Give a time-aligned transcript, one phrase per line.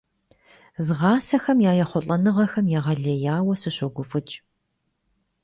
[0.85, 4.35] Згъасэхэм я ехъулӀэныгъэхэм егъэлеяуэ сыщогуфӀыкӀ.